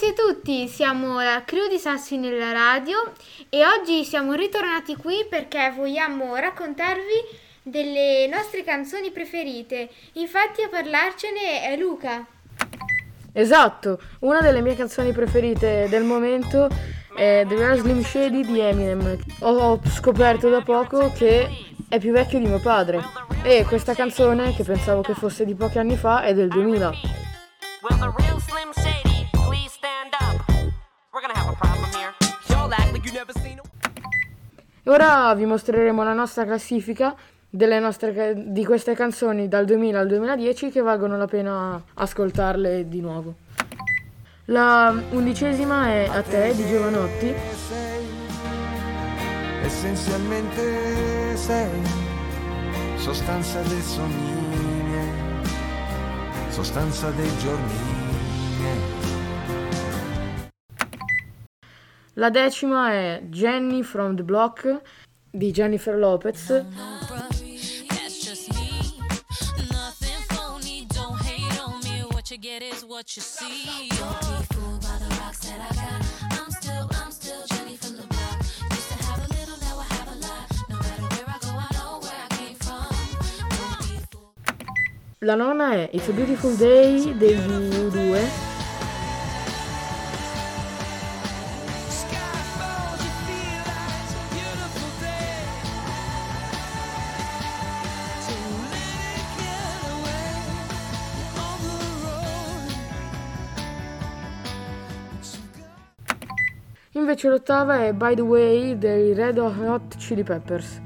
ragazzi 0.00 0.06
a 0.06 0.12
tutti, 0.12 0.68
siamo 0.68 1.20
la 1.20 1.42
crew 1.44 1.68
di 1.68 1.76
Sassi 1.76 2.18
nella 2.18 2.52
radio 2.52 2.98
e 3.48 3.66
oggi 3.66 4.04
siamo 4.04 4.34
ritornati 4.34 4.94
qui 4.94 5.26
perché 5.28 5.72
vogliamo 5.74 6.36
raccontarvi 6.36 7.02
delle 7.64 8.28
nostre 8.28 8.62
canzoni 8.62 9.10
preferite. 9.10 9.88
Infatti 10.12 10.62
a 10.62 10.68
parlarcene 10.68 11.62
è 11.62 11.76
Luca. 11.76 12.24
Esatto, 13.32 14.00
una 14.20 14.40
delle 14.40 14.60
mie 14.60 14.76
canzoni 14.76 15.10
preferite 15.10 15.88
del 15.88 16.04
momento 16.04 16.68
è 17.16 17.44
The 17.48 17.56
Real 17.56 17.78
Slim 17.78 18.00
Shady 18.00 18.44
di 18.44 18.60
Eminem. 18.60 19.16
Ho 19.40 19.80
scoperto 19.84 20.48
da 20.48 20.60
poco 20.60 21.10
che 21.12 21.48
è 21.88 21.98
più 21.98 22.12
vecchio 22.12 22.38
di 22.38 22.46
mio 22.46 22.60
padre 22.60 23.02
e 23.42 23.64
questa 23.66 23.94
canzone, 23.94 24.54
che 24.54 24.62
pensavo 24.62 25.00
che 25.00 25.14
fosse 25.14 25.44
di 25.44 25.56
pochi 25.56 25.78
anni 25.78 25.96
fa, 25.96 26.22
è 26.22 26.34
del 26.34 26.46
2000. 26.46 26.92
Ora 34.88 35.34
vi 35.34 35.44
mostreremo 35.44 36.02
la 36.02 36.14
nostra 36.14 36.46
classifica 36.46 37.14
nostre, 37.78 38.34
di 38.46 38.64
queste 38.64 38.94
canzoni 38.94 39.46
dal 39.46 39.66
2000 39.66 39.98
al 39.98 40.06
2010 40.06 40.70
che 40.70 40.80
valgono 40.80 41.18
la 41.18 41.26
pena 41.26 41.82
ascoltarle 41.92 42.88
di 42.88 43.02
nuovo. 43.02 43.34
La 44.46 44.94
undicesima 45.10 45.88
è 45.88 46.08
A 46.10 46.22
te 46.22 46.54
di 46.54 46.66
Giovanotti. 46.66 47.34
Essenzialmente 49.62 51.36
sei 51.36 51.82
sostanza 52.96 53.60
dei 53.60 53.82
sogni 53.82 54.82
miei, 54.84 55.44
sostanza 56.48 57.10
dei 57.10 57.36
giorni 57.36 57.97
La 62.18 62.30
decima 62.30 62.90
è 62.90 63.22
Jenny 63.26 63.84
from 63.84 64.16
the 64.16 64.24
Block 64.24 64.82
di 65.30 65.52
Jennifer 65.52 65.96
Lopez. 65.96 66.64
La 85.20 85.34
nona 85.36 85.72
è 85.72 85.90
It's 85.92 86.08
a 86.08 86.12
Beautiful 86.12 86.56
Day 86.56 87.16
degli 87.16 87.36
U2 87.36 88.47
Invece 106.98 107.28
l'ottava 107.28 107.84
è 107.84 107.92
By 107.92 108.16
the 108.16 108.22
Way 108.22 108.76
dei 108.76 109.14
Red 109.14 109.38
Hot 109.38 109.96
Chili 109.98 110.24
Peppers. 110.24 110.82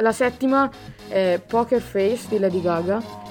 La 0.00 0.12
settima 0.12 0.70
è 1.08 1.40
Poker 1.44 1.80
Face 1.80 2.28
di 2.28 2.38
Lady 2.38 2.62
Gaga. 2.62 3.29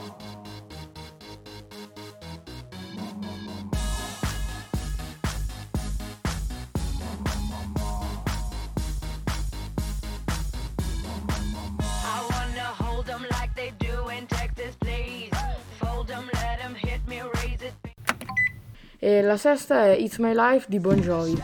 E 19.02 19.22
la 19.22 19.38
sesta 19.38 19.86
è 19.86 19.92
It's 19.92 20.18
My 20.18 20.34
Life 20.34 20.66
di 20.68 20.78
Bon 20.78 21.00
Jovi. 21.00 21.42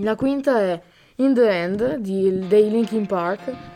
La 0.00 0.16
quinta 0.16 0.58
è 0.58 0.82
In 1.16 1.32
the 1.32 1.48
End 1.48 1.94
di, 1.98 2.48
dei 2.48 2.70
Linkin 2.70 3.06
Park. 3.06 3.75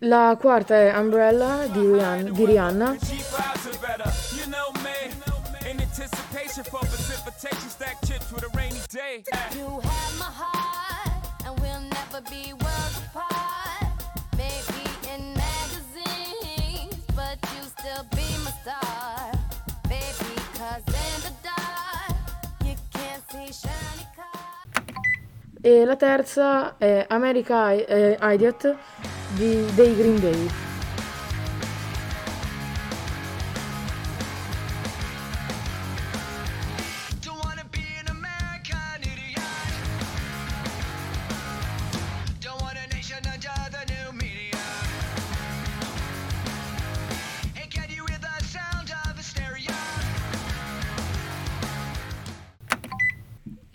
La 0.00 0.36
quarta 0.38 0.76
è 0.76 0.96
Umbrella 0.96 1.66
di 1.66 1.80
Rihanna. 1.80 2.30
Di 2.30 2.44
Rihanna. 2.44 2.96
E 25.66 25.84
la 25.84 25.96
terza 25.96 26.76
è 26.78 27.06
America 27.08 27.72
eh, 27.72 28.16
Idiot 28.22 28.76
di, 29.34 29.64
dei 29.74 29.96
Green 29.96 30.20
Day. 30.20 30.65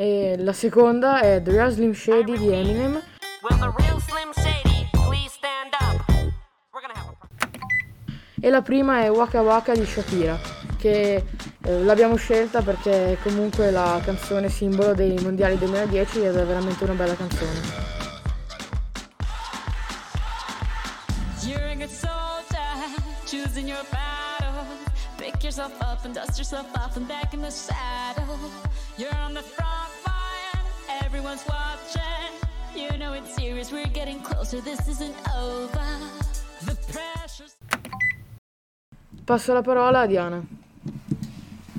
E 0.01 0.35
la 0.39 0.51
seconda 0.51 1.19
è 1.19 1.43
The 1.43 1.51
Real 1.51 1.69
Slim 1.69 1.93
Shady 1.93 2.35
di 2.35 2.51
Eminem. 2.51 2.99
E 8.39 8.49
la 8.49 8.63
prima 8.63 9.03
è 9.03 9.11
Waka 9.11 9.41
Waka 9.41 9.75
di 9.75 9.85
Shakira, 9.85 10.39
che 10.79 11.23
eh, 11.61 11.83
l'abbiamo 11.83 12.15
scelta 12.15 12.63
perché 12.63 13.11
è 13.11 13.17
comunque 13.21 13.69
la 13.69 14.01
canzone 14.03 14.49
simbolo 14.49 14.95
dei 14.95 15.19
mondiali 15.21 15.55
2010 15.59 16.25
ed 16.25 16.35
è 16.35 16.45
veramente 16.45 16.83
una 16.83 16.93
bella 16.93 17.13
canzone. 17.15 17.59
Pick 25.17 25.43
yourself 25.43 25.79
up 25.81 26.03
and 26.03 26.15
dust 26.15 26.39
yourself 26.39 26.65
off 26.75 26.97
and 26.97 27.07
back 27.07 27.33
in 27.33 27.41
the 27.41 27.51
saddle. 27.51 28.39
You're 28.97 29.15
on 29.23 29.35
the 29.35 29.43
front 29.43 29.80
everyone's 31.05 31.43
watching. 31.47 32.33
You 32.75 32.97
know 32.97 33.13
it's 33.13 33.33
serious, 33.35 33.71
we're 33.71 33.85
getting 33.87 34.21
closer, 34.21 34.61
this 34.61 34.87
isn't 34.87 35.15
over. 35.35 35.87
The 36.65 36.75
pressure's... 36.91 37.55
Passo 39.25 39.53
la 39.53 39.61
parola 39.61 40.01
a 40.01 40.07
Diana. 40.07 40.41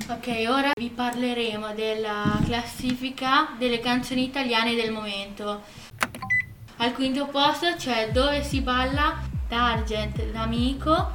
Ok, 0.09 0.45
ora 0.47 0.71
vi 0.75 0.89
parleremo 0.89 1.73
della 1.73 2.39
classifica 2.43 3.55
delle 3.57 3.79
canzoni 3.79 4.23
italiane 4.23 4.75
del 4.75 4.91
momento. 4.91 5.61
Al 6.77 6.93
quinto 6.93 7.27
posto 7.27 7.75
c'è 7.75 8.11
Dove 8.11 8.43
si 8.43 8.61
balla 8.61 9.21
d'Argent 9.47 10.31
d'Amico. 10.31 11.11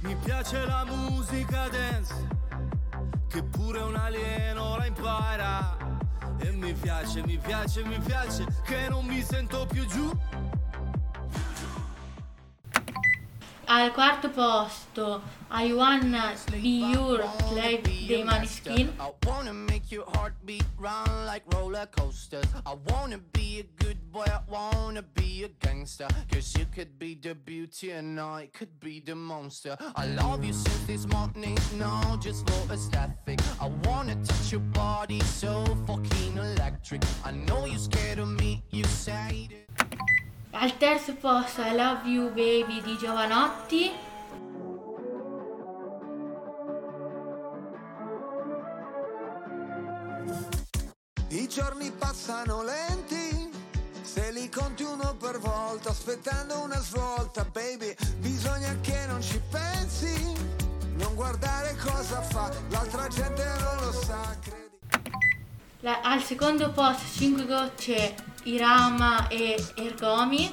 Mi 0.00 0.16
piace 0.24 0.64
la 0.66 0.84
musica 0.84 1.68
dance, 1.68 2.14
pure 3.72 3.84
un 3.84 3.96
alieno 3.96 4.76
la 4.76 4.86
impara. 4.86 5.76
E 6.38 6.50
mi 6.50 6.74
piace, 6.74 7.22
mi 7.24 7.38
piace, 7.38 7.82
mi 7.84 7.98
piace, 7.98 8.44
che 8.64 8.88
non 8.90 9.06
mi 9.06 9.22
sento 9.22 9.66
più 9.66 9.86
giù. 9.86 10.10
Al 13.74 13.90
quarto 13.92 14.28
posto 14.28 15.22
I 15.50 15.72
Wanna 15.72 16.34
Be 16.50 16.92
Your 16.92 17.24
Slave 17.48 17.80
dei 18.06 18.22
Maneskin. 18.22 18.92
I 19.00 19.10
wanna 19.24 19.54
make 19.54 19.90
your 19.90 20.04
heartbeat 20.12 20.66
run 20.76 21.24
like 21.24 21.42
roller 21.54 21.86
coasters. 21.86 22.44
I 22.66 22.74
wanna 22.90 23.18
be 23.32 23.60
a 23.60 23.82
good 23.82 23.96
boy, 24.12 24.26
I 24.26 24.40
wanna 24.46 25.00
be 25.00 25.44
a 25.44 25.48
gangster. 25.48 26.06
Cause 26.30 26.54
you 26.58 26.66
could 26.66 26.98
be 26.98 27.14
the 27.14 27.34
beauty 27.34 27.92
and 27.92 28.20
I 28.20 28.50
could 28.52 28.78
be 28.78 29.00
the 29.00 29.14
monster. 29.14 29.78
I 29.96 30.04
love 30.04 30.44
you 30.44 30.52
since 30.52 30.84
this 30.86 31.06
morning, 31.06 31.56
no, 31.78 32.18
just 32.20 32.46
for 32.46 32.74
aesthetic. 32.74 33.40
I 33.58 33.68
wanna 33.84 34.16
touch 34.16 34.52
your 34.52 34.60
body 34.74 35.20
so 35.20 35.64
fucking 35.86 36.36
electric. 36.36 37.00
I 37.24 37.30
know 37.30 37.64
you're 37.64 37.78
scared 37.78 38.18
of 38.18 38.28
me, 38.28 38.62
you 38.68 38.84
say 38.84 39.48
it. 39.50 39.71
Al 40.52 40.76
terzo 40.76 41.14
posto 41.16 41.62
I 41.62 41.74
Love 41.74 42.08
You 42.08 42.28
Baby 42.28 42.80
di 42.82 42.96
Giovanotti. 42.98 43.90
I 51.28 51.48
giorni 51.48 51.90
passano 51.92 52.62
lenti, 52.62 53.50
se 54.02 54.30
li 54.32 54.48
conti 54.50 54.82
uno 54.82 55.16
per 55.18 55.38
volta, 55.38 55.88
aspettando 55.90 56.60
una 56.60 56.78
svolta, 56.80 57.44
baby, 57.44 57.94
bisogna 58.18 58.76
che 58.82 59.06
non 59.06 59.22
ci 59.22 59.40
pensi, 59.50 60.34
non 60.96 61.14
guardare 61.14 61.74
cosa 61.82 62.20
fa, 62.20 62.52
l'altra 62.68 63.08
gente 63.08 63.44
non 63.60 63.84
lo 63.86 63.92
sa, 63.92 64.36
credi. 64.40 64.60
La- 65.80 66.00
al 66.02 66.22
secondo 66.22 66.70
posto 66.72 67.04
5 67.18 67.46
gocce 67.46 68.14
Irama 68.44 69.28
e 69.28 69.62
Ergomi. 69.76 70.52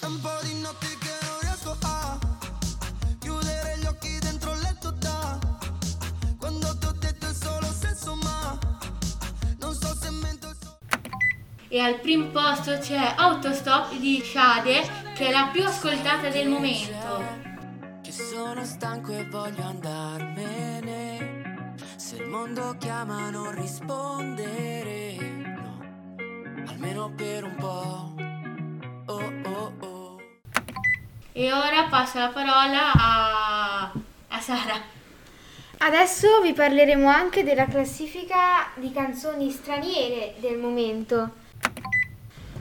È 0.00 0.04
un 0.04 0.20
po' 0.20 0.38
di 0.42 0.60
notti 0.60 0.86
che 0.98 1.10
non 1.22 1.38
riesco 1.40 1.76
a 1.82 2.18
a 2.18 2.18
chiudere 3.18 3.78
gli 3.78 3.86
occhi 3.86 4.18
dentro 4.18 4.52
il 4.52 4.60
letto 4.60 4.90
da 4.92 5.38
quando 6.38 6.76
ti 6.78 6.86
ho 6.86 6.92
detto 6.92 7.26
è 7.26 7.32
solo 7.32 7.66
sesso 7.66 8.14
ma 8.16 8.58
non 9.58 9.72
so 9.74 9.94
se 9.94 10.10
mento 10.10 10.54
so- 10.60 10.78
E 11.68 11.78
al 11.80 12.00
primo 12.00 12.26
posto 12.30 12.78
c'è 12.78 13.14
Autostop 13.16 13.96
di 13.96 14.20
Shade 14.24 14.82
che 15.14 15.28
è 15.28 15.30
la 15.30 15.48
più 15.52 15.64
ascoltata 15.64 16.28
del 16.28 16.48
momento. 16.48 17.44
Che 18.02 18.12
sono 18.12 18.64
stanco 18.64 19.12
e 19.12 19.24
voglio 19.28 19.62
andarmene. 19.64 21.14
Se 21.96 22.16
il 22.16 22.26
mondo 22.26 22.76
chiama 22.78 23.30
non 23.30 23.50
rispondere. 23.52 25.05
No, 26.86 27.06
almeno 27.06 27.10
per 27.16 27.44
un 27.44 27.54
po'. 27.56 28.14
Oh 29.06 29.32
oh 29.44 29.72
oh. 29.80 30.20
E 31.32 31.52
ora 31.52 31.88
passo 31.88 32.18
la 32.18 32.28
parola 32.28 32.92
a, 32.92 33.92
a 34.28 34.40
Sara. 34.40 34.80
Adesso 35.78 36.40
vi 36.42 36.52
parleremo 36.52 37.08
anche 37.08 37.42
della 37.42 37.66
classifica 37.66 38.70
di 38.76 38.92
canzoni 38.92 39.50
straniere 39.50 40.34
del 40.38 40.58
momento. 40.58 41.30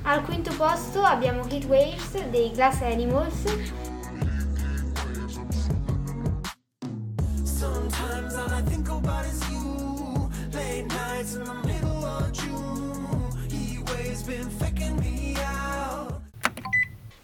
Al 0.03 0.23
quinto 0.23 0.53
posto 0.55 1.03
abbiamo 1.03 1.45
Heat 1.47 1.65
Waves 1.65 2.23
dei 2.29 2.51
Glass 2.51 2.81
Animals. 2.81 3.43
Sometimes 7.43 8.33
all 8.33 8.51
I 8.51 8.63
think 8.63 8.89
about 8.89 9.25
is 9.25 9.39
you. 9.49 10.29
Late 10.51 10.87
nights 10.87 11.35
in 11.35 11.43
the 11.43 11.64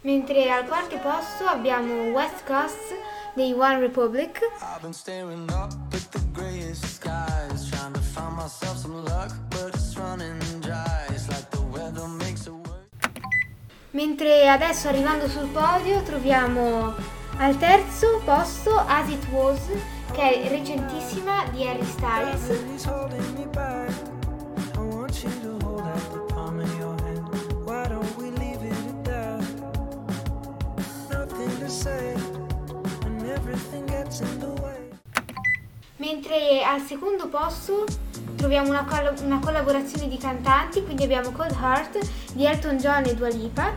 Mentre 0.04 0.50
al 0.50 0.66
quarto 0.66 0.98
posto 0.98 1.44
abbiamo 1.46 2.10
West 2.10 2.44
Coast 2.44 2.92
dei 3.34 3.52
One 3.52 3.78
Republic. 3.78 4.40
Mentre 13.90 14.48
adesso 14.48 14.88
arrivando 14.88 15.28
sul 15.28 15.46
podio 15.48 16.02
troviamo 16.02 16.94
al 17.36 17.56
terzo 17.58 18.20
posto 18.24 18.74
As 18.76 19.08
It 19.08 19.24
Was, 19.30 19.60
che 20.10 20.42
è 20.42 20.48
recentissima 20.48 21.44
di 21.52 21.64
Harry 21.64 21.84
Styles. 21.84 22.50
Mentre 35.96 36.62
al 36.62 36.82
secondo 36.82 37.28
posto 37.28 37.86
troviamo 38.36 38.68
una, 38.68 38.84
colla- 38.84 39.14
una 39.22 39.38
collaborazione 39.38 40.06
di 40.06 40.18
cantanti, 40.18 40.82
quindi 40.84 41.04
abbiamo 41.04 41.30
Cold 41.30 41.56
Heart 41.58 42.34
di 42.34 42.44
Elton 42.44 42.76
John 42.76 43.04
e 43.06 43.14
Dua 43.14 43.28
Lipa. 43.28 43.72